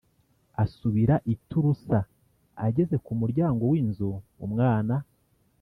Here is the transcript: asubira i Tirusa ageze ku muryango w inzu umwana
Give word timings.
asubira 0.63 1.15
i 1.33 1.35
Tirusa 1.47 1.99
ageze 2.67 2.95
ku 3.05 3.11
muryango 3.21 3.63
w 3.71 3.73
inzu 3.81 4.09
umwana 4.45 4.95